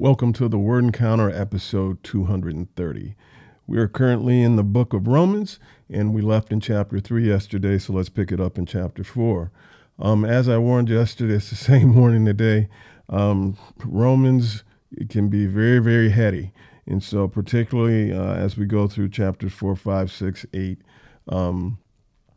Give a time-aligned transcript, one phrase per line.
[0.00, 3.16] Welcome to the Word Encounter episode 230.
[3.66, 5.58] We are currently in the book of Romans,
[5.90, 9.50] and we left in chapter 3 yesterday, so let's pick it up in chapter 4.
[9.98, 12.68] Um, as I warned yesterday, it's the same warning today.
[13.08, 14.62] Um, Romans
[15.08, 16.52] can be very, very heady.
[16.86, 20.78] And so, particularly uh, as we go through chapters 4, 5, 6, 8,
[21.28, 21.78] um,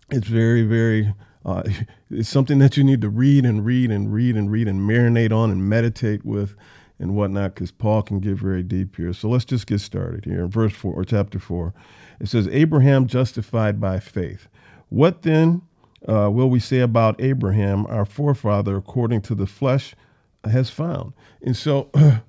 [0.10, 1.14] it's very, very
[1.46, 1.62] uh,
[2.10, 5.32] it's something that you need to read and read and read and read and marinate
[5.32, 6.56] on and meditate with
[7.02, 9.12] and whatnot, because Paul can get very deep here.
[9.12, 11.74] So let's just get started here in verse 4 or chapter 4.
[12.20, 14.48] It says, Abraham justified by faith.
[14.90, 15.64] What then
[16.08, 19.96] uh, will we say about Abraham, our forefather, according to the flesh,
[20.44, 21.14] has found?
[21.42, 21.90] And so,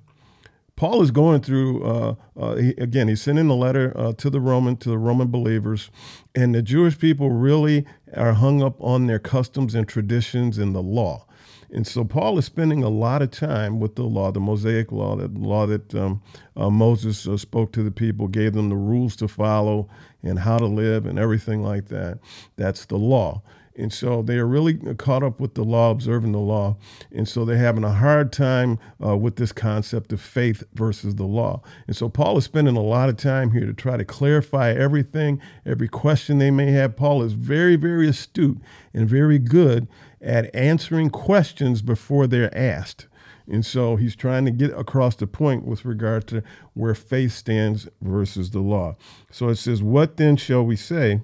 [0.82, 3.06] Paul is going through uh, uh, he, again.
[3.06, 5.92] He's sending a letter uh, to the Roman to the Roman believers,
[6.34, 7.86] and the Jewish people really
[8.16, 11.24] are hung up on their customs and traditions and the law.
[11.70, 15.14] And so Paul is spending a lot of time with the law, the Mosaic law,
[15.14, 16.20] that law that um,
[16.56, 19.88] uh, Moses uh, spoke to the people, gave them the rules to follow
[20.24, 22.18] and how to live and everything like that.
[22.56, 23.42] That's the law.
[23.76, 26.76] And so they are really caught up with the law, observing the law.
[27.10, 31.24] And so they're having a hard time uh, with this concept of faith versus the
[31.24, 31.62] law.
[31.86, 35.40] And so Paul is spending a lot of time here to try to clarify everything,
[35.64, 36.96] every question they may have.
[36.96, 38.58] Paul is very, very astute
[38.92, 39.88] and very good
[40.20, 43.06] at answering questions before they're asked.
[43.48, 46.42] And so he's trying to get across the point with regard to
[46.74, 48.96] where faith stands versus the law.
[49.30, 51.20] So it says, What then shall we say?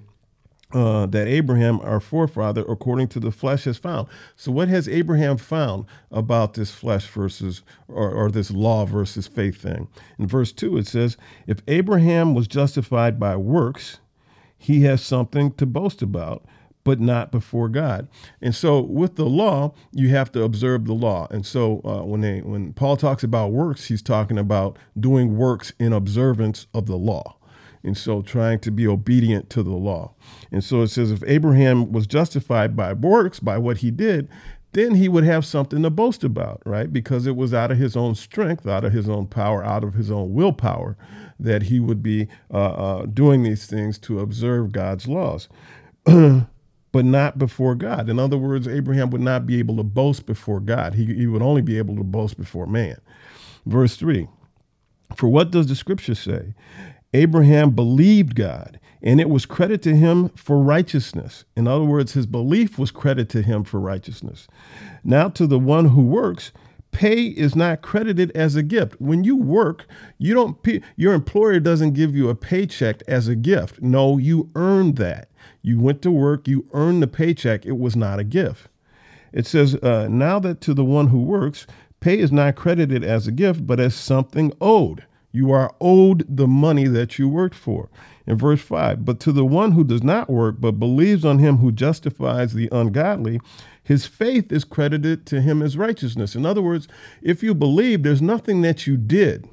[0.71, 4.07] Uh, that Abraham, our forefather, according to the flesh, has found.
[4.35, 9.59] So, what has Abraham found about this flesh versus, or, or, this law versus faith
[9.59, 9.87] thing?
[10.19, 13.97] In verse 2, it says, If Abraham was justified by works,
[14.59, 16.45] he has something to boast about,
[16.83, 18.07] but not before God.
[18.41, 21.27] And so with the law, you have to observe the law.
[21.31, 25.71] And so uh, when they when Paul talks about works, he's talking about doing works
[25.79, 27.37] in observance of the law.
[27.83, 30.13] And so trying to be obedient to the law.
[30.51, 34.27] And so it says if Abraham was justified by works, by what he did,
[34.73, 36.91] then he would have something to boast about, right?
[36.91, 39.93] Because it was out of his own strength, out of his own power, out of
[39.93, 40.95] his own willpower
[41.39, 45.47] that he would be uh, uh, doing these things to observe God's laws.
[46.91, 48.09] but not before God.
[48.09, 50.95] In other words, Abraham would not be able to boast before God.
[50.95, 52.99] He, he would only be able to boast before man.
[53.65, 54.27] Verse 3
[55.15, 56.53] For what does the scripture say?
[57.13, 61.45] Abraham believed God, and it was credit to him for righteousness.
[61.55, 64.47] In other words, his belief was credit to him for righteousness.
[65.03, 66.51] Now, to the one who works,
[66.91, 68.99] pay is not credited as a gift.
[68.99, 69.85] When you work,
[70.17, 70.57] you don't
[70.95, 73.81] your employer doesn't give you a paycheck as a gift.
[73.81, 75.29] No, you earned that.
[75.61, 77.65] You went to work, you earned the paycheck.
[77.65, 78.67] It was not a gift.
[79.31, 81.67] It says, uh, now that to the one who works,
[81.99, 85.05] pay is not credited as a gift, but as something owed.
[85.31, 87.89] You are owed the money that you worked for.
[88.25, 91.57] In verse 5, but to the one who does not work, but believes on him
[91.57, 93.39] who justifies the ungodly,
[93.83, 96.35] his faith is credited to him as righteousness.
[96.35, 96.87] In other words,
[97.23, 99.49] if you believe, there's nothing that you did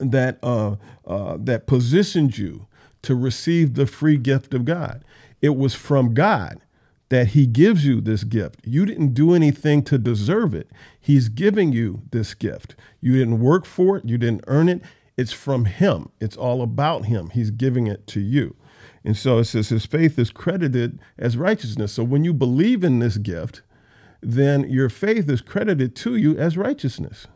[0.00, 0.76] that uh,
[1.06, 2.66] uh, that positioned you
[3.00, 5.02] to receive the free gift of God.
[5.40, 6.60] It was from God
[7.08, 8.60] that He gives you this gift.
[8.64, 10.70] You didn't do anything to deserve it.
[11.00, 12.74] He's giving you this gift.
[13.00, 14.82] You didn't work for it, you didn't earn it.
[15.16, 17.30] It's from Him, it's all about Him.
[17.30, 18.56] He's giving it to you.
[19.04, 21.92] And so it says his faith is credited as righteousness.
[21.92, 23.62] So when you believe in this gift,
[24.20, 27.26] then your faith is credited to you as righteousness.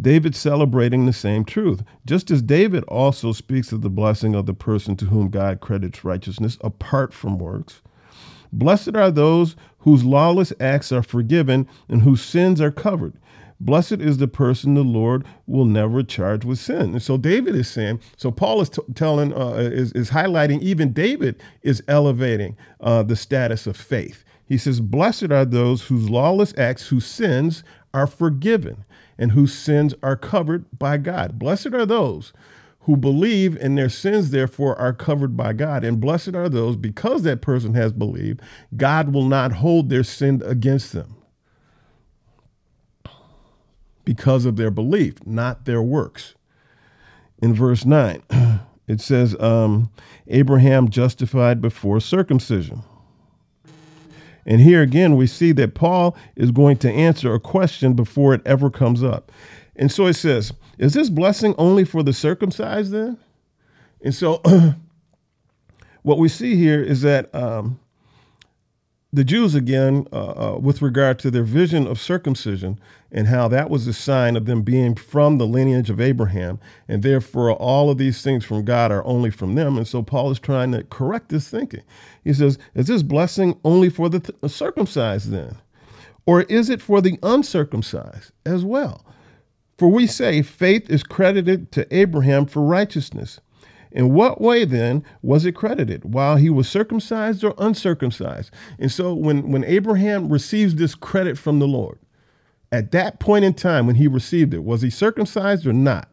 [0.00, 1.82] David celebrating the same truth.
[2.06, 6.04] Just as David also speaks of the blessing of the person to whom God credits
[6.04, 7.82] righteousness apart from works.
[8.52, 13.14] Blessed are those whose lawless acts are forgiven and whose sins are covered.
[13.60, 16.92] Blessed is the person the Lord will never charge with sin.
[16.92, 20.94] And so David is saying, so Paul is t- telling, uh, is, is highlighting, even
[20.94, 24.24] David is elevating uh, the status of faith.
[24.46, 27.62] He says, Blessed are those whose lawless acts, whose sins
[27.92, 28.84] are forgiven,
[29.18, 31.38] and whose sins are covered by God.
[31.38, 32.32] Blessed are those
[32.80, 35.84] who believe and their sins therefore are covered by God.
[35.84, 38.40] And blessed are those because that person has believed,
[38.76, 41.16] God will not hold their sin against them
[44.04, 46.34] because of their belief, not their works.
[47.42, 48.22] In verse 9,
[48.88, 49.90] it says, um,
[50.26, 52.82] Abraham justified before circumcision.
[54.46, 58.40] And here again, we see that Paul is going to answer a question before it
[58.46, 59.30] ever comes up.
[59.76, 63.18] And so it says, Is this blessing only for the circumcised then?
[64.02, 64.42] And so
[66.02, 67.78] what we see here is that um,
[69.12, 72.78] the Jews, again, uh, uh, with regard to their vision of circumcision
[73.10, 77.02] and how that was a sign of them being from the lineage of Abraham, and
[77.02, 79.76] therefore all of these things from God are only from them.
[79.76, 81.82] And so Paul is trying to correct this thinking.
[82.22, 85.56] He says, Is this blessing only for the th- circumcised then?
[86.24, 89.04] Or is it for the uncircumcised as well?
[89.80, 93.40] For we say faith is credited to Abraham for righteousness.
[93.90, 96.12] In what way then was it credited?
[96.12, 98.50] While he was circumcised or uncircumcised?
[98.78, 101.98] And so when, when Abraham receives this credit from the Lord,
[102.70, 106.10] at that point in time when he received it, was he circumcised or not?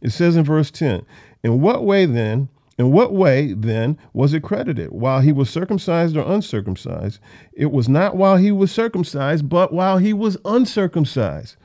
[0.00, 1.04] It says in verse 10,
[1.42, 2.48] In what way then,
[2.78, 4.92] in what way then was it credited?
[4.92, 7.18] While he was circumcised or uncircumcised?
[7.54, 11.56] It was not while he was circumcised, but while he was uncircumcised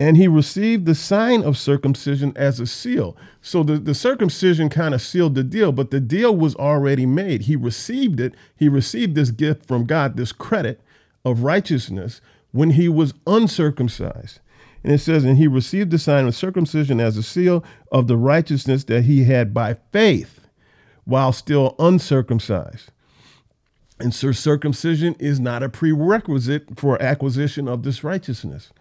[0.00, 3.14] and he received the sign of circumcision as a seal.
[3.42, 7.42] So the, the circumcision kind of sealed the deal, but the deal was already made.
[7.42, 8.34] He received it.
[8.56, 10.80] He received this gift from God, this credit
[11.22, 14.40] of righteousness when he was uncircumcised.
[14.82, 17.62] And it says, and he received the sign of circumcision as a seal
[17.92, 20.48] of the righteousness that he had by faith
[21.04, 22.90] while still uncircumcised.
[23.98, 28.72] And so circumcision is not a prerequisite for acquisition of this righteousness.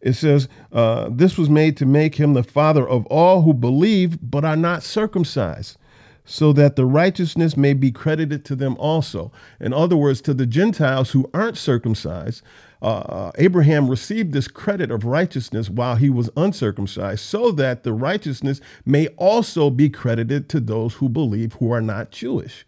[0.00, 4.18] It says, uh, This was made to make him the father of all who believe
[4.22, 5.76] but are not circumcised,
[6.24, 9.32] so that the righteousness may be credited to them also.
[9.60, 12.42] In other words, to the Gentiles who aren't circumcised,
[12.80, 17.92] uh, uh, Abraham received this credit of righteousness while he was uncircumcised, so that the
[17.92, 22.64] righteousness may also be credited to those who believe who are not Jewish.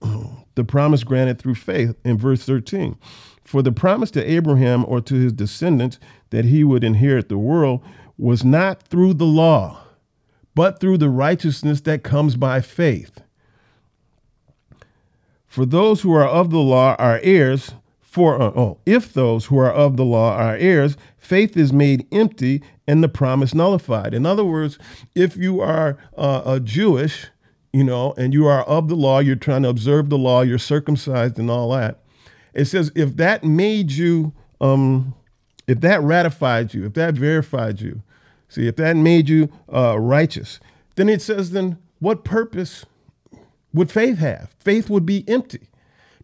[0.54, 2.96] the promise granted through faith in verse 13.
[3.48, 5.98] For the promise to Abraham or to his descendants
[6.28, 7.80] that he would inherit the world
[8.18, 9.84] was not through the law,
[10.54, 13.22] but through the righteousness that comes by faith.
[15.46, 17.72] For those who are of the law are heirs,
[18.02, 22.06] for uh, oh, if those who are of the law are heirs, faith is made
[22.12, 24.12] empty and the promise nullified.
[24.12, 24.78] In other words,
[25.14, 27.28] if you are uh, a Jewish,
[27.72, 30.58] you know, and you are of the law, you're trying to observe the law, you're
[30.58, 32.02] circumcised and all that,
[32.58, 35.14] it says if that made you, um,
[35.68, 38.02] if that ratified you, if that verified you,
[38.48, 40.58] see, if that made you uh, righteous,
[40.96, 42.84] then it says, then what purpose
[43.72, 44.50] would faith have?
[44.58, 45.68] Faith would be empty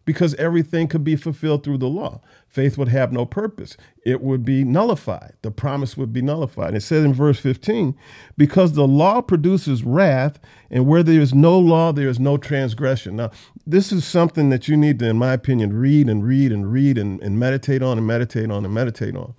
[0.05, 2.21] because everything could be fulfilled through the law.
[2.47, 3.75] Faith would have no purpose.
[4.05, 5.33] It would be nullified.
[5.41, 6.69] The promise would be nullified.
[6.69, 7.97] And It says in verse 15,
[8.37, 13.15] because the law produces wrath, and where there is no law, there is no transgression.
[13.15, 13.31] Now,
[13.65, 16.97] this is something that you need to, in my opinion, read and read and read
[16.97, 19.33] and, and meditate on and meditate on and meditate on.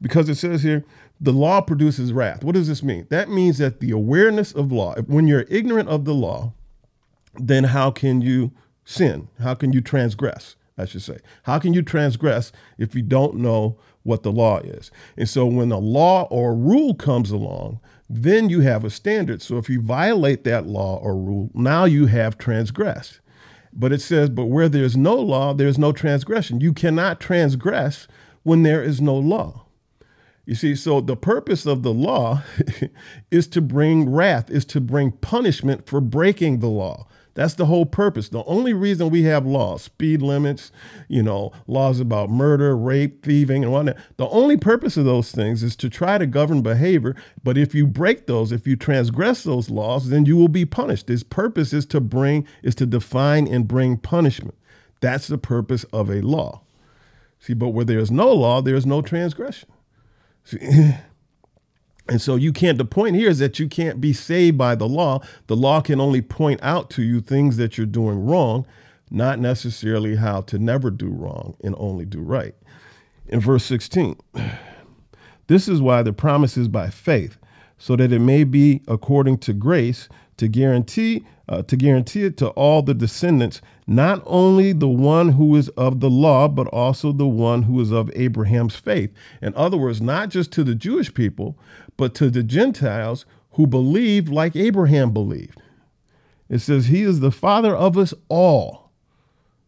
[0.00, 0.84] Because it says here,
[1.20, 2.44] the law produces wrath.
[2.44, 3.06] What does this mean?
[3.10, 6.52] That means that the awareness of law, when you're ignorant of the law,
[7.34, 8.52] then how can you
[8.88, 9.28] sin?
[9.38, 10.56] How can you transgress?
[10.78, 11.18] I should say.
[11.42, 14.90] How can you transgress if you don't know what the law is?
[15.16, 19.42] And so when a law or a rule comes along, then you have a standard.
[19.42, 23.20] So if you violate that law or rule, now you have transgressed.
[23.72, 26.60] But it says, but where there's no law, there's no transgression.
[26.60, 28.08] You cannot transgress
[28.42, 29.66] when there is no law.
[30.46, 32.42] You see, so the purpose of the law
[33.30, 37.06] is to bring wrath, is to bring punishment for breaking the law.
[37.38, 38.30] That's the whole purpose.
[38.30, 40.72] The only reason we have laws, speed limits,
[41.06, 45.62] you know, laws about murder, rape, thieving, and whatnot, the only purpose of those things
[45.62, 47.14] is to try to govern behavior.
[47.44, 51.08] But if you break those, if you transgress those laws, then you will be punished.
[51.08, 54.56] Its purpose is to bring, is to define and bring punishment.
[55.00, 56.62] That's the purpose of a law.
[57.38, 59.68] See, but where there is no law, there is no transgression.
[60.42, 60.58] See,
[62.08, 64.88] And so you can't, the point here is that you can't be saved by the
[64.88, 65.20] law.
[65.46, 68.66] The law can only point out to you things that you're doing wrong,
[69.10, 72.54] not necessarily how to never do wrong and only do right.
[73.26, 74.18] In verse 16,
[75.48, 77.36] this is why the promise is by faith,
[77.76, 80.08] so that it may be according to grace
[80.38, 85.56] to guarantee uh, to guarantee it to all the descendants, not only the one who
[85.56, 89.12] is of the law, but also the one who is of Abraham's faith.
[89.40, 91.58] In other words, not just to the Jewish people,
[91.96, 95.60] but to the Gentiles who believe like Abraham believed.
[96.50, 98.87] It says, He is the father of us all.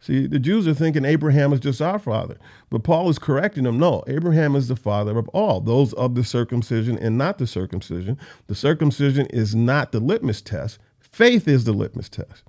[0.00, 2.38] See, the Jews are thinking Abraham is just our father.
[2.70, 3.78] But Paul is correcting them.
[3.78, 8.18] No, Abraham is the father of all, those of the circumcision and not the circumcision.
[8.46, 12.44] The circumcision is not the litmus test, faith is the litmus test.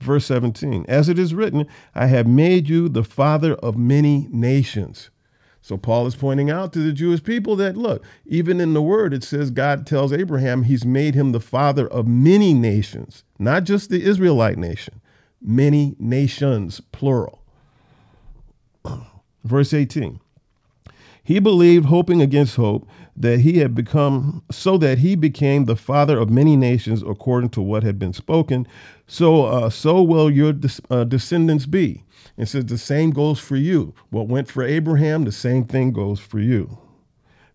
[0.00, 5.10] Verse 17, as it is written, I have made you the father of many nations.
[5.62, 9.12] So Paul is pointing out to the Jewish people that look, even in the word,
[9.12, 13.90] it says God tells Abraham he's made him the father of many nations, not just
[13.90, 15.00] the Israelite nation,
[15.46, 17.42] many nations, plural.
[19.44, 20.20] Verse 18.
[21.22, 26.18] He believed, hoping against hope, that he had become, so that he became the father
[26.18, 28.66] of many nations according to what had been spoken.
[29.06, 32.04] So, uh, so will your des- uh, descendants be.
[32.36, 33.94] And says the same goes for you.
[34.10, 36.78] What went for Abraham, the same thing goes for you.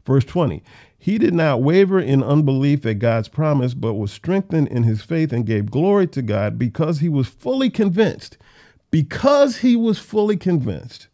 [0.06, 0.64] Verse 20.
[1.04, 5.34] He did not waver in unbelief at God's promise, but was strengthened in his faith
[5.34, 8.38] and gave glory to God because he was fully convinced,
[8.92, 11.08] because he was fully convinced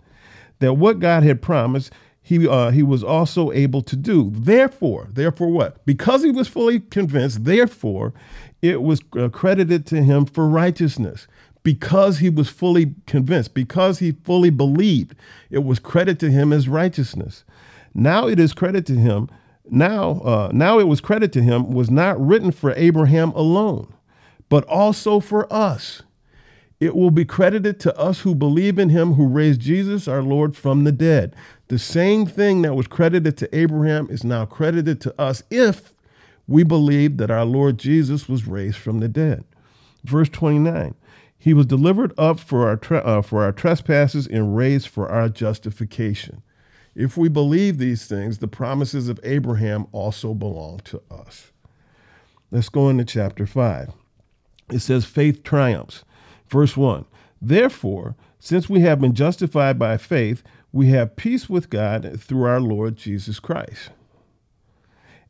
[0.60, 4.30] that what God had promised, he uh, he was also able to do.
[4.36, 5.86] Therefore, therefore what?
[5.86, 8.14] Because he was fully convinced, therefore,
[8.62, 9.02] it was
[9.32, 11.28] credited to him for righteousness.
[11.64, 15.16] Because he was fully convinced, because he fully believed,
[15.50, 17.46] it was credit to him as righteousness.
[17.94, 19.30] Now it is credit to him.
[19.70, 23.94] Now, uh, now it was credit to him was not written for Abraham alone,
[24.50, 26.04] but also for us.
[26.80, 30.56] It will be credited to us who believe in him who raised Jesus our Lord
[30.56, 31.36] from the dead.
[31.70, 35.94] The same thing that was credited to Abraham is now credited to us if
[36.48, 39.44] we believe that our Lord Jesus was raised from the dead.
[40.04, 40.94] Verse 29
[41.38, 46.44] He was delivered up for our, uh, for our trespasses and raised for our justification.
[46.98, 51.52] If we believe these things, the promises of Abraham also belong to us.
[52.50, 53.92] Let's go into chapter 5.
[54.72, 56.04] It says, Faith triumphs.
[56.50, 57.06] Verse 1
[57.40, 62.60] Therefore, since we have been justified by faith, we have peace with God through our
[62.60, 63.92] Lord Jesus Christ.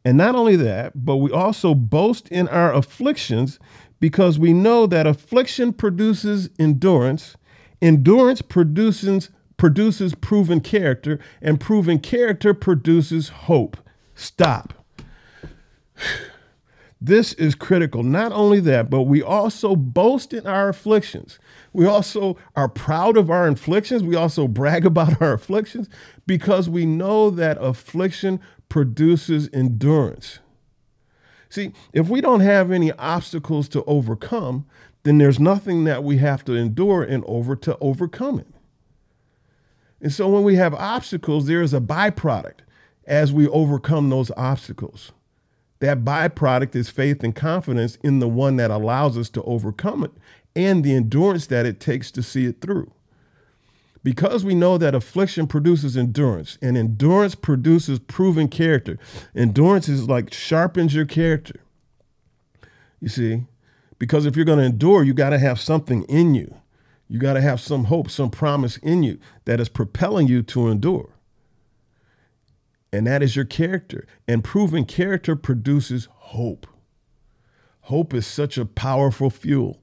[0.06, 3.60] And not only that, but we also boast in our afflictions
[4.00, 7.36] because we know that affliction produces endurance,
[7.82, 13.78] endurance produces produces proven character, and proven character produces hope.
[14.16, 14.74] Stop.
[17.00, 18.02] This is critical.
[18.02, 21.38] Not only that, but we also boast in our afflictions.
[21.72, 24.02] We also are proud of our afflictions.
[24.04, 25.90] We also brag about our afflictions
[26.26, 30.40] because we know that affliction produces endurance.
[31.50, 34.66] See, if we don't have any obstacles to overcome,
[35.04, 38.48] then there's nothing that we have to endure in order to overcome it.
[40.02, 42.60] And so when we have obstacles, there is a byproduct
[43.06, 45.12] as we overcome those obstacles.
[45.80, 50.12] That byproduct is faith and confidence in the one that allows us to overcome it
[50.56, 52.92] and the endurance that it takes to see it through.
[54.04, 58.98] Because we know that affliction produces endurance and endurance produces proven character.
[59.36, 61.60] Endurance is like sharpens your character.
[63.00, 63.44] You see,
[64.00, 66.56] because if you're going to endure, you got to have something in you.
[67.08, 70.68] You got to have some hope, some promise in you that is propelling you to
[70.68, 71.18] endure
[72.92, 74.06] and that is your character.
[74.28, 76.68] And proven character produces hope.
[77.82, 79.82] Hope is such a powerful fuel.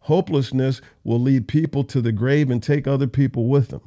[0.00, 3.80] Hopelessness will lead people to the grave and take other people with them.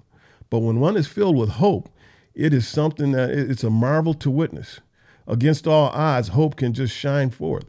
[0.50, 1.90] But when one is filled with hope,
[2.34, 4.80] it is something that it's a marvel to witness.
[5.28, 7.66] Against all odds, hope can just shine forth.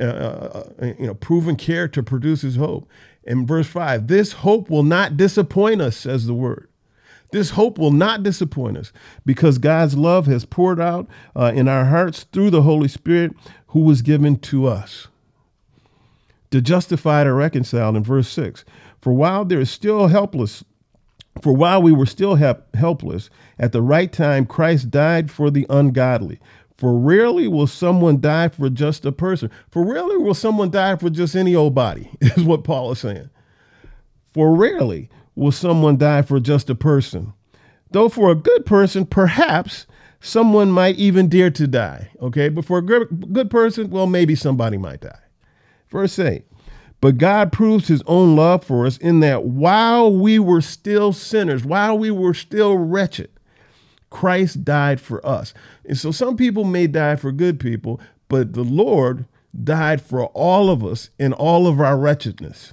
[0.00, 2.88] Uh, uh, uh you know, proven character produces hope.
[3.26, 6.68] In verse 5, this hope will not disappoint us, says the word.
[7.32, 8.92] This hope will not disappoint us
[9.24, 13.32] because God's love has poured out uh, in our hearts through the Holy Spirit
[13.68, 15.08] who was given to us.
[16.52, 18.64] To justify or reconcile in verse 6.
[19.00, 20.64] For while there is still helpless,
[21.42, 23.28] for while we were still helpless,
[23.58, 26.38] at the right time Christ died for the ungodly.
[26.76, 29.50] For rarely will someone die for just a person.
[29.70, 33.30] For rarely will someone die for just any old body, is what Paul is saying.
[34.34, 37.32] For rarely will someone die for just a person.
[37.92, 39.86] Though for a good person, perhaps
[40.20, 42.10] someone might even dare to die.
[42.20, 45.18] Okay, but for a good person, well, maybe somebody might die.
[45.88, 46.44] Verse 8
[47.00, 51.64] But God proves his own love for us in that while we were still sinners,
[51.64, 53.30] while we were still wretched,
[54.10, 55.52] Christ died for us.
[55.84, 59.26] And so some people may die for good people, but the Lord
[59.64, 62.72] died for all of us in all of our wretchedness.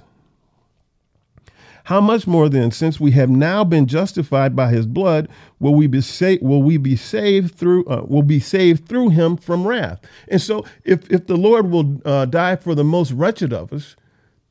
[1.84, 5.28] How much more then, since we have now been justified by his blood,
[5.60, 9.36] will we be saved, will we be saved through, uh, will be saved through him
[9.36, 10.00] from wrath?
[10.28, 13.96] And so if, if the Lord will uh, die for the most wretched of us,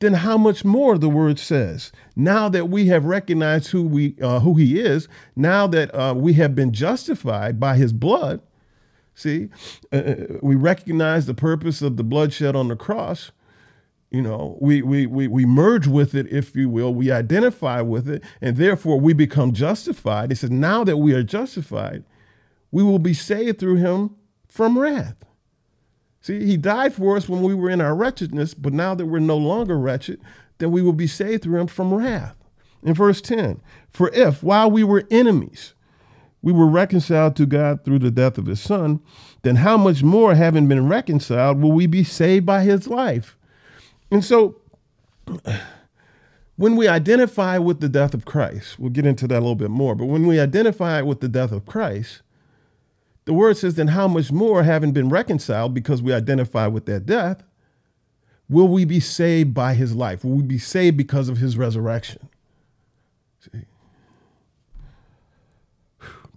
[0.00, 1.92] then how much more the word says.
[2.16, 6.34] Now that we have recognized who we uh, who he is now that uh, we
[6.34, 8.40] have been justified by his blood
[9.14, 9.48] see
[9.92, 13.30] uh, uh we recognize the purpose of the bloodshed on the cross
[14.10, 18.08] you know we, we we we merge with it if you will we identify with
[18.08, 20.30] it and therefore we become justified.
[20.30, 22.04] He says now that we are justified
[22.70, 24.16] we will be saved through him
[24.48, 25.16] from wrath
[26.24, 29.18] see he died for us when we were in our wretchedness but now that we're
[29.18, 30.20] no longer wretched
[30.58, 32.36] then we will be saved through him from wrath.
[32.82, 35.74] In verse 10, for if while we were enemies,
[36.42, 39.00] we were reconciled to God through the death of his son,
[39.42, 43.36] then how much more, having been reconciled, will we be saved by his life?
[44.10, 44.56] And so,
[46.56, 49.70] when we identify with the death of Christ, we'll get into that a little bit
[49.70, 52.20] more, but when we identify with the death of Christ,
[53.24, 57.06] the word says, then how much more, having been reconciled because we identify with that
[57.06, 57.42] death,
[58.48, 60.24] will we be saved by his life?
[60.24, 62.28] Will we be saved because of his resurrection?
[63.40, 63.64] See?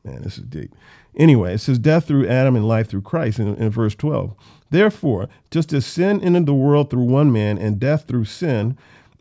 [0.03, 0.73] Man, this is deep.
[1.17, 4.33] Anyway, it says death through Adam and life through Christ in, in verse 12.
[4.69, 8.77] Therefore, just as sin entered the world through one man and death through sin,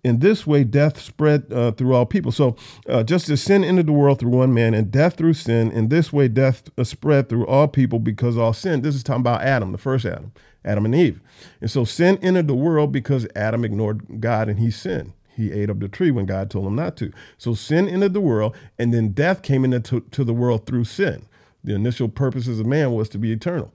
[0.06, 2.30] in this way death spread uh, through all people.
[2.30, 2.56] So,
[2.88, 5.88] uh, just as sin entered the world through one man and death through sin, in
[5.88, 8.82] this way death uh, spread through all people because all sin.
[8.82, 10.32] This is talking about Adam, the first Adam,
[10.64, 11.20] Adam and Eve.
[11.60, 15.12] And so sin entered the world because Adam ignored God and he sinned.
[15.34, 17.12] He ate of the tree when God told him not to.
[17.36, 21.26] So sin entered the world, and then death came into to the world through sin.
[21.64, 23.74] The initial purposes of man was to be eternal.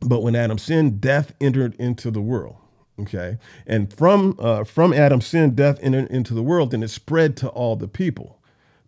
[0.00, 2.56] But when Adam sinned, death entered into the world.
[3.00, 7.36] Okay, and from uh, from Adam's sin, death entered into the world, and it spread
[7.38, 8.38] to all the people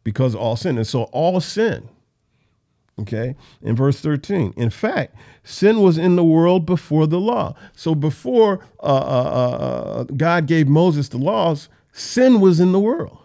[0.04, 1.88] because all sin, and so all sin.
[3.00, 7.54] Okay, in verse thirteen, in fact, sin was in the world before the law.
[7.73, 12.80] So before uh, uh, uh, uh God gave Moses the laws, sin was in the
[12.80, 13.18] world.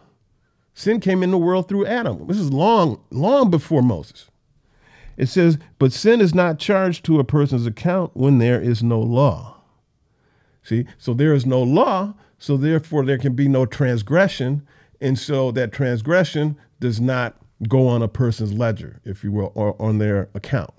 [0.74, 2.25] Sin came in the world through Adam.
[2.25, 4.29] This is long, long before Moses.
[5.17, 9.01] It says, but sin is not charged to a person's account when there is no
[9.01, 9.58] law.
[10.69, 14.67] See, so there is no law, so therefore there can be no transgression.
[15.01, 17.35] And so that transgression does not
[17.67, 20.69] go on a person's ledger, if you will, or on their account.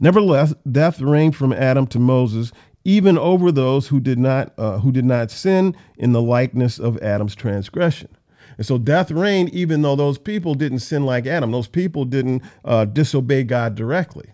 [0.00, 2.50] Nevertheless, death reigned from Adam to Moses,
[2.82, 6.96] even over those who did not uh, who did not sin in the likeness of
[7.02, 8.08] Adam's transgression.
[8.56, 11.50] And so death reigned, even though those people didn't sin like Adam.
[11.50, 14.30] Those people didn't uh, disobey God directly.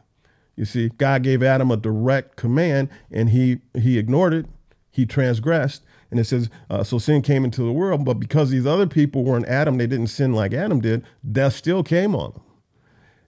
[0.57, 4.47] You see, God gave Adam a direct command, and he he ignored it.
[4.91, 8.05] He transgressed, and it says, uh, so sin came into the world.
[8.07, 11.05] But because these other people weren't Adam, they didn't sin like Adam did.
[11.31, 12.43] Death still came on them.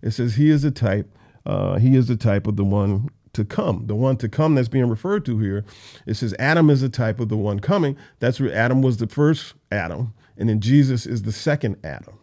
[0.01, 1.15] It says he is the type.
[1.45, 3.87] Uh, he is the type of the one to come.
[3.87, 5.65] The one to come that's being referred to here.
[6.07, 7.97] It says Adam is the type of the one coming.
[8.19, 12.19] That's where Adam was the first Adam, and then Jesus is the second Adam.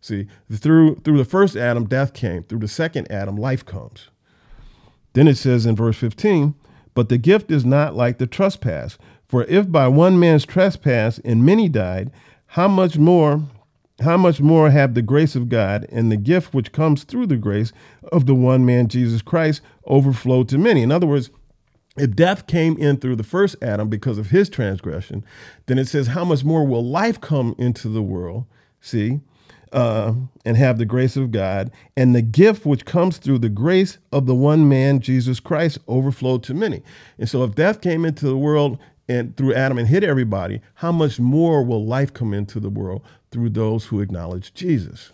[0.00, 2.44] See, through through the first Adam, death came.
[2.44, 4.08] Through the second Adam, life comes.
[5.18, 6.54] Then it says in verse 15,
[6.94, 8.98] but the gift is not like the trespass.
[9.26, 12.12] For if by one man's trespass and many died,
[12.46, 13.42] how much more
[14.00, 17.36] how much more have the grace of God and the gift which comes through the
[17.36, 17.72] grace
[18.12, 20.84] of the one man Jesus Christ overflowed to many?
[20.84, 21.30] In other words,
[21.96, 25.24] if death came in through the first Adam because of his transgression,
[25.66, 28.44] then it says, How much more will life come into the world?
[28.80, 29.18] See,
[29.72, 33.98] uh, and have the grace of God, and the gift which comes through the grace
[34.12, 36.82] of the one man, Jesus Christ, overflowed to many.
[37.18, 38.78] And so, if death came into the world
[39.08, 43.02] and through Adam and hit everybody, how much more will life come into the world
[43.30, 45.12] through those who acknowledge Jesus?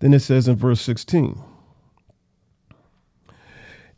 [0.00, 1.38] Then it says in verse 16,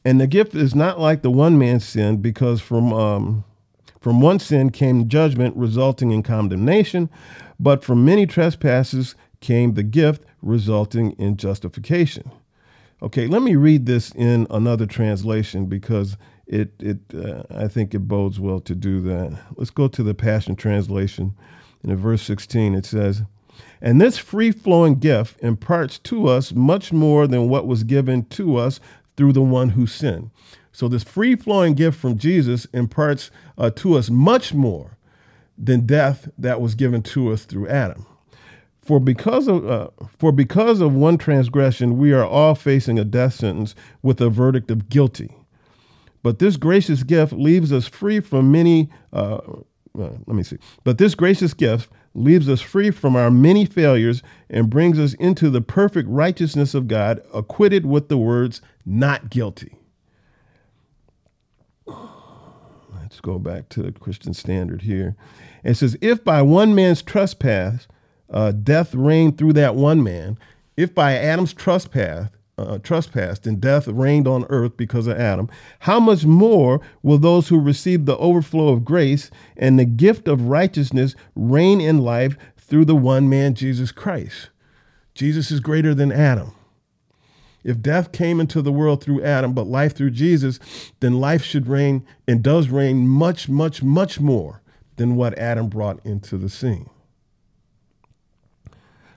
[0.05, 3.45] and the gift is not like the one man's sin, because from um,
[4.03, 7.09] from one sin came judgment, resulting in condemnation,
[7.59, 12.31] but from many trespasses came the gift, resulting in justification.
[13.03, 18.07] Okay, let me read this in another translation because it it uh, I think it
[18.07, 19.39] bodes well to do that.
[19.57, 21.35] Let's go to the Passion Translation.
[21.83, 23.23] In verse 16, it says,
[23.81, 28.79] "And this free-flowing gift imparts to us much more than what was given to us
[29.17, 30.31] through the one who sinned."
[30.71, 34.97] So this free-flowing gift from Jesus imparts uh, to us much more
[35.59, 38.07] than death that was given to us through Adam.
[38.83, 39.89] For because of uh,
[40.19, 44.71] for because of one transgression, we are all facing a death sentence with a verdict
[44.71, 45.37] of guilty.
[46.23, 48.91] But this gracious gift leaves us free from many.
[49.13, 49.39] Uh,
[49.99, 50.59] uh, let me see.
[50.85, 55.49] But this gracious gift leaves us free from our many failures and brings us into
[55.51, 59.77] the perfect righteousness of God, acquitted with the words "not guilty."
[61.87, 65.17] Let's go back to the Christian standard here.
[65.65, 67.89] It says, If by one man's trespass
[68.31, 70.39] uh, death reigned through that one man,
[70.77, 75.49] if by Adam's trespass, uh, trespass, then death reigned on earth because of Adam,
[75.81, 80.49] how much more will those who receive the overflow of grace and the gift of
[80.49, 84.51] righteousness reign in life through the one man, Jesus Christ?
[85.15, 86.53] Jesus is greater than Adam.
[87.65, 90.59] If death came into the world through Adam, but life through Jesus,
[91.01, 94.63] then life should reign and does reign much, much, much more
[94.97, 96.91] than what Adam brought into the scene.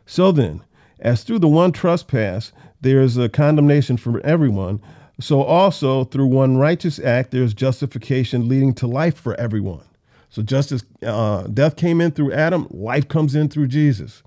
[0.06, 0.62] So then,
[1.00, 4.82] as through the one trespass there is a condemnation for everyone,
[5.20, 9.84] so also through one righteous act there is justification leading to life for everyone.
[10.30, 14.22] So just as uh, death came in through Adam, life comes in through Jesus.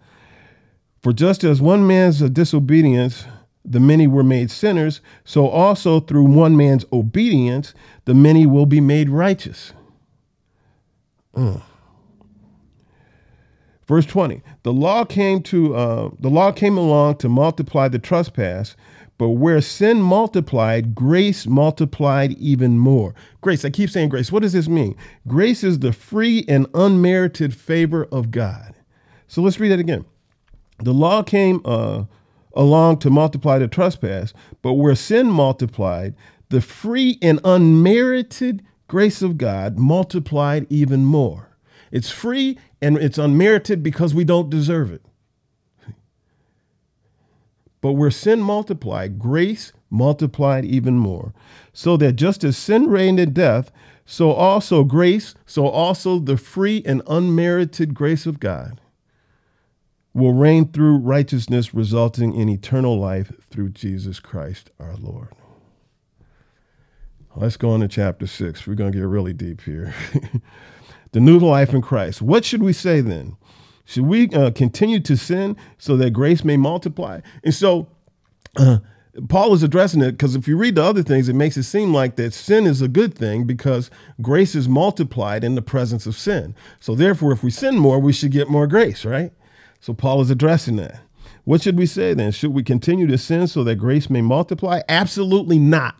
[1.02, 3.24] For just as one man's disobedience,
[3.70, 8.80] the many were made sinners, so also through one man's obedience, the many will be
[8.80, 9.72] made righteous.
[11.34, 11.62] Mm.
[13.86, 18.76] Verse 20, the law came to uh, the law came along to multiply the trespass,
[19.16, 23.14] but where sin multiplied, grace multiplied even more.
[23.40, 24.30] Grace, I keep saying grace.
[24.30, 24.94] What does this mean?
[25.26, 28.74] Grace is the free and unmerited favor of God.
[29.26, 30.04] So let's read that again.
[30.80, 32.04] The law came uh,
[32.58, 36.14] along to multiply the trespass, but where sin multiplied,
[36.48, 41.56] the free and unmerited grace of God multiplied even more.
[41.92, 45.02] It's free and it's unmerited because we don't deserve it.
[47.80, 51.32] But where sin multiplied, grace multiplied even more.
[51.72, 53.70] So that just as sin reigned in death,
[54.04, 58.80] so also grace, so also the free and unmerited grace of God
[60.18, 65.28] will reign through righteousness, resulting in eternal life through Jesus Christ our Lord.
[67.36, 68.66] Let's go on to chapter six.
[68.66, 69.94] We're going to get really deep here.
[71.12, 72.20] the new life in Christ.
[72.20, 73.36] What should we say then?
[73.84, 77.20] Should we uh, continue to sin so that grace may multiply?
[77.44, 77.88] And so,
[78.56, 78.78] uh,
[79.28, 81.94] Paul is addressing it because if you read the other things, it makes it seem
[81.94, 86.16] like that sin is a good thing because grace is multiplied in the presence of
[86.16, 86.54] sin.
[86.80, 89.32] So, therefore, if we sin more, we should get more grace, right?
[89.80, 91.00] So, Paul is addressing that.
[91.44, 92.32] What should we say then?
[92.32, 94.80] Should we continue to sin so that grace may multiply?
[94.88, 95.96] Absolutely not.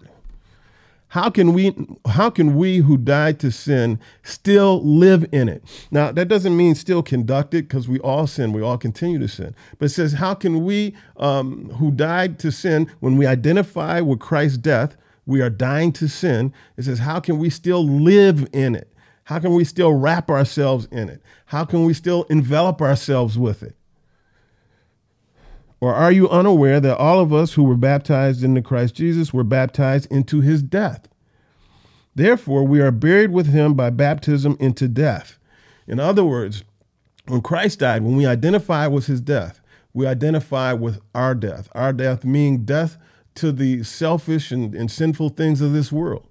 [1.09, 1.75] How can we
[2.07, 5.64] how can we who died to sin still live in it?
[5.91, 9.29] Now that doesn't mean still conduct it because we all sin, we all continue to
[9.29, 9.55] sin.
[9.79, 14.21] But it says how can we um, who died to sin when we identify with
[14.21, 16.53] Christ's death, we are dying to sin.
[16.77, 18.93] It says how can we still live in it?
[19.29, 21.21] How can we still wrap ourselves in it?
[21.45, 23.77] How can we still envelop ourselves with it?
[25.81, 29.45] Or are you unaware that all of us who were baptized into Christ Jesus were
[29.45, 31.09] baptized into his death?
[32.14, 35.38] Therefore, we are buried with him by baptism into death.
[35.87, 36.64] In other words,
[37.27, 39.61] when Christ died, when we identify with his death,
[39.93, 41.69] we identify with our death.
[41.73, 42.97] Our death meaning death
[43.35, 46.28] to the selfish and, and sinful things of this world.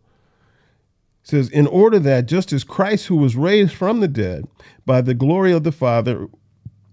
[1.27, 4.47] Says, in order that just as Christ, who was raised from the dead
[4.85, 6.29] by the glory of the Father,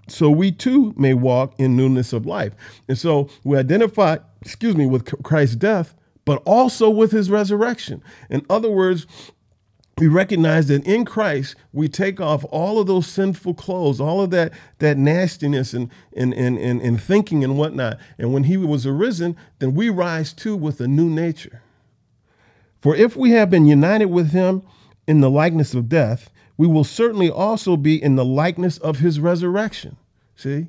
[0.08, 2.52] so we too may walk in newness of life.
[2.88, 5.94] And so we identify, excuse me, with Christ's death,
[6.24, 8.02] but also with his resurrection.
[8.28, 9.06] In other words,
[9.98, 14.30] we recognize that in Christ we take off all of those sinful clothes, all of
[14.30, 17.98] that that nastiness and and, and, and, and thinking and whatnot.
[18.18, 21.62] And when he was arisen, then we rise too with a new nature.
[22.84, 24.62] For if we have been united with him
[25.08, 29.18] in the likeness of death, we will certainly also be in the likeness of his
[29.18, 29.96] resurrection.
[30.36, 30.66] See?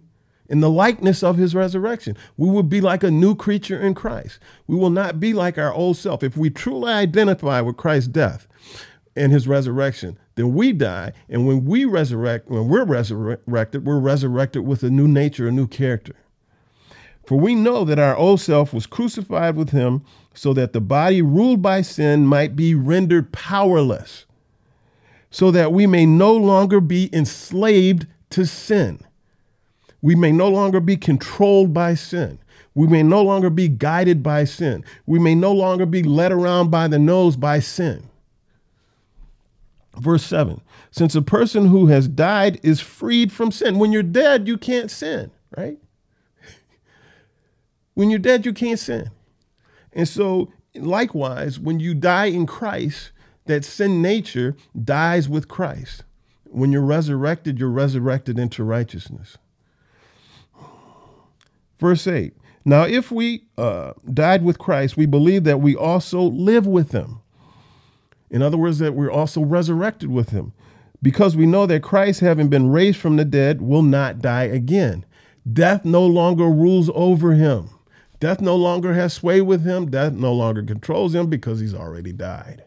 [0.48, 2.16] In the likeness of his resurrection.
[2.38, 4.40] We will be like a new creature in Christ.
[4.66, 6.24] We will not be like our old self.
[6.24, 8.48] If we truly identify with Christ's death
[9.18, 11.12] and his resurrection, then we die.
[11.28, 15.68] And when we resurrect, when we're resurrected, we're resurrected with a new nature, a new
[15.68, 16.16] character.
[17.26, 21.22] For we know that our old self was crucified with him so that the body
[21.22, 24.26] ruled by sin might be rendered powerless
[25.36, 29.00] so that we may no longer be enslaved to sin.
[30.02, 32.40] We may no longer be controlled by sin.
[32.74, 34.86] We may no longer be guided by sin.
[35.06, 38.10] We may no longer be led around by the nose by sin.
[39.98, 43.78] Verse 7 Since a person who has died is freed from sin.
[43.78, 45.78] When you're dead, you can't sin, right?
[47.94, 49.10] when you're dead, you can't sin.
[49.96, 53.12] And so, likewise, when you die in Christ,
[53.46, 56.04] that sin nature dies with Christ.
[56.44, 59.38] When you're resurrected, you're resurrected into righteousness.
[61.80, 66.68] Verse 8 Now, if we uh, died with Christ, we believe that we also live
[66.68, 67.22] with him.
[68.30, 70.54] In other words, that we're also resurrected with him.
[71.02, 75.06] Because we know that Christ, having been raised from the dead, will not die again.
[75.52, 77.70] Death no longer rules over him.
[78.20, 79.92] Death no longer has sway with him.
[79.92, 82.64] Death no longer controls him because he's already died.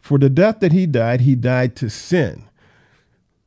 [0.00, 2.44] For the death that he died, he died to sin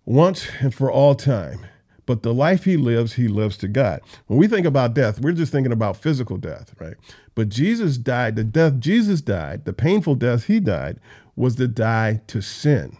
[0.05, 1.65] once and for all time.
[2.05, 4.01] but the life he lives, he lives to God.
[4.27, 6.95] When we think about death, we're just thinking about physical death, right?
[7.35, 10.99] But Jesus died, the death Jesus died, the painful death he died,
[11.37, 12.97] was to die to sin.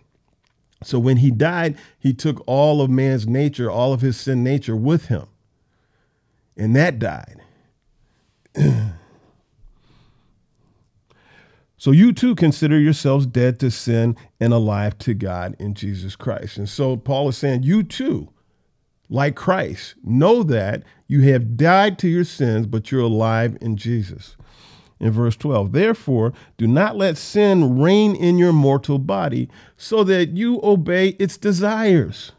[0.83, 4.77] So when he died, he took all of man's nature, all of his sin nature
[4.77, 5.27] with him.
[6.61, 7.41] And that died.
[11.75, 16.57] so you too consider yourselves dead to sin and alive to God in Jesus Christ.
[16.57, 18.29] And so Paul is saying, you too,
[19.09, 24.37] like Christ, know that you have died to your sins, but you're alive in Jesus
[24.99, 25.71] in verse 12.
[25.71, 31.37] Therefore, do not let sin reign in your mortal body so that you obey its
[31.37, 32.33] desires.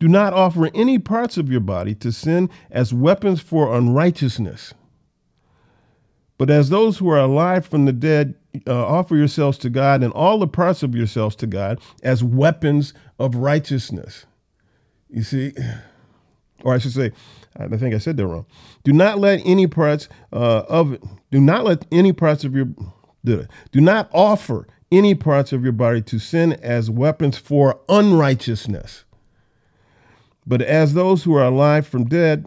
[0.00, 4.74] Do not offer any parts of your body to sin as weapons for unrighteousness.
[6.38, 8.34] But as those who are alive from the dead,
[8.66, 12.94] uh, offer yourselves to God and all the parts of yourselves to God as weapons
[13.18, 14.24] of righteousness.
[15.10, 15.52] You see,
[16.64, 17.12] or I should say,
[17.56, 18.46] I think I said that wrong.
[18.84, 20.96] Do not let any parts uh, of
[21.30, 22.68] do not let any parts of your
[23.22, 29.04] do not offer any parts of your body to sin as weapons for unrighteousness.
[30.46, 32.46] But as those who are alive from dead,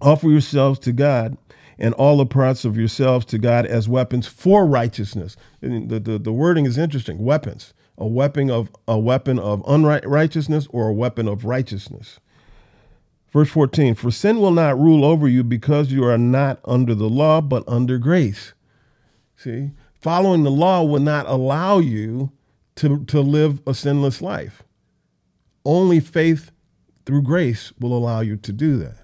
[0.00, 1.36] offer yourselves to God
[1.78, 5.36] and all the parts of yourselves to God as weapons for righteousness.
[5.60, 7.18] And the, the, the wording is interesting.
[7.18, 7.74] Weapons.
[7.98, 12.20] A weapon of a weapon of unrighteousness or a weapon of righteousness.
[13.32, 17.08] Verse 14 For sin will not rule over you because you are not under the
[17.08, 18.52] law, but under grace.
[19.36, 22.32] See, following the law will not allow you
[22.76, 24.62] to, to live a sinless life.
[25.64, 26.50] Only faith
[27.06, 28.98] through grace will allow you to do that.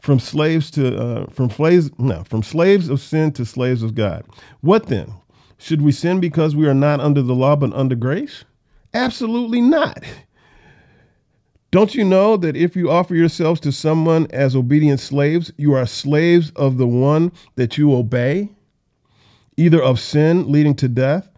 [0.00, 4.24] From slaves to uh, from slaves no from slaves of sin to slaves of God.
[4.60, 5.12] What then?
[5.58, 8.44] Should we sin because we are not under the law but under grace?
[8.94, 10.02] Absolutely not.
[11.70, 15.86] Don't you know that if you offer yourselves to someone as obedient slaves, you are
[15.86, 18.50] slaves of the one that you obey,
[19.56, 21.31] either of sin leading to death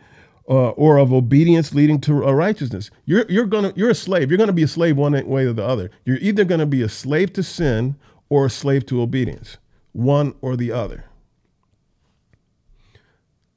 [0.48, 2.90] uh, or of obedience leading to righteousness?
[3.04, 4.30] You're, you're, gonna, you're a slave.
[4.30, 5.90] You're to be a slave one way or the other.
[6.04, 7.96] You're either to be a slave to sin
[8.28, 9.58] or a slave to obedience,
[9.92, 11.04] one or the other.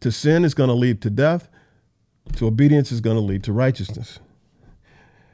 [0.02, 1.50] To sin is to lead to death,
[2.36, 4.20] to obedience is to lead to righteousness.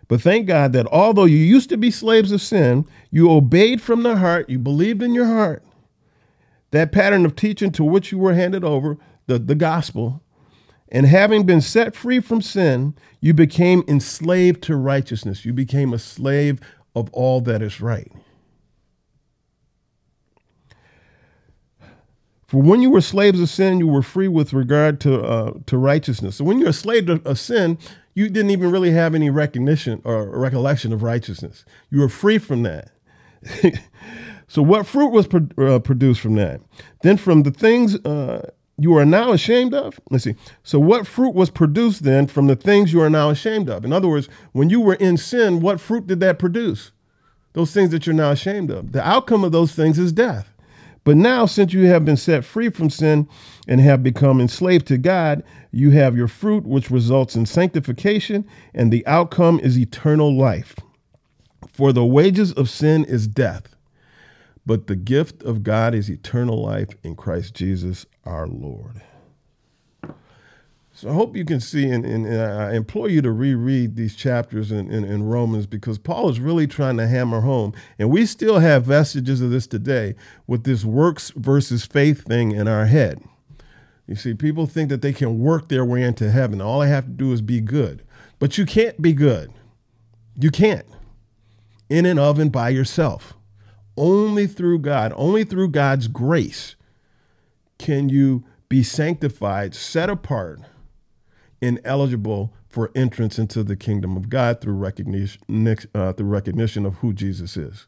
[0.08, 4.04] But thank God that although you used to be slaves of sin, you obeyed from
[4.04, 5.64] the heart, you believed in your heart
[6.72, 10.23] that pattern of teaching to which you were handed over, the, the gospel,
[10.94, 15.44] and having been set free from sin, you became enslaved to righteousness.
[15.44, 16.62] You became a slave
[16.96, 18.12] of all that is right.
[22.46, 25.78] For when you were slaves of sin, you were free with regard to uh, to
[25.78, 26.36] righteousness.
[26.36, 27.80] So when you're a slave of sin,
[28.14, 31.66] you didn't even really have any recognition or recollection of righteousness.
[31.90, 32.92] You were free from that.
[34.48, 36.62] so, what fruit was pro- uh, produced from that?
[37.02, 40.00] Then, from the things uh, you are now ashamed of?
[40.10, 40.36] Let's see.
[40.64, 43.86] So, what fruit was produced then from the things you are now ashamed of?
[43.86, 46.92] In other words, when you were in sin, what fruit did that produce?
[47.54, 48.92] Those things that you're now ashamed of.
[48.92, 50.54] The outcome of those things is death.
[51.04, 53.28] But now, since you have been set free from sin
[53.68, 58.92] and have become enslaved to God, you have your fruit, which results in sanctification, and
[58.92, 60.76] the outcome is eternal life.
[61.74, 63.73] For the wages of sin is death,
[64.66, 69.02] but the gift of God is eternal life in Christ Jesus our Lord.
[70.96, 74.16] So I hope you can see, and, and, and I implore you to reread these
[74.16, 77.74] chapters in, in, in, Romans because Paul is really trying to hammer home.
[77.98, 80.14] And we still have vestiges of this today
[80.46, 83.24] with this works versus faith thing in our head.
[84.06, 86.62] You see, people think that they can work their way into heaven.
[86.62, 88.04] All they have to do is be good.
[88.38, 89.52] But you can't be good.
[90.40, 90.86] You can't.
[91.90, 93.34] In and of and by yourself.
[93.96, 96.76] Only through God, only through God's grace
[97.78, 100.62] can you be sanctified, set apart
[101.64, 105.42] ineligible for entrance into the kingdom of God through recognition,
[105.96, 107.88] uh, through recognition of who Jesus is.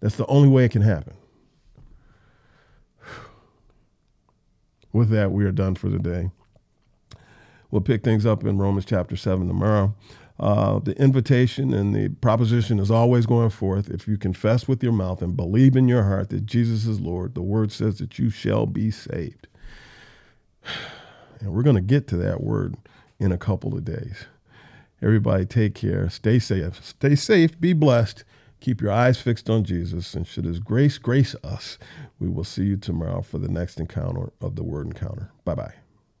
[0.00, 1.14] That's the only way it can happen.
[4.92, 6.30] With that, we are done for the day.
[7.70, 9.94] We'll pick things up in Romans chapter 7 tomorrow.
[10.40, 13.88] Uh, the invitation and the proposition is always going forth.
[13.88, 17.34] If you confess with your mouth and believe in your heart that Jesus is Lord,
[17.34, 19.48] the word says that you shall be saved.
[21.40, 22.76] And we're going to get to that word
[23.18, 24.26] in a couple of days.
[25.02, 26.08] Everybody, take care.
[26.08, 26.84] Stay safe.
[26.84, 27.60] Stay safe.
[27.60, 28.22] Be blessed.
[28.60, 30.14] Keep your eyes fixed on Jesus.
[30.14, 31.78] And should His grace grace us,
[32.20, 35.32] we will see you tomorrow for the next encounter of the Word Encounter.
[35.44, 35.81] Bye bye.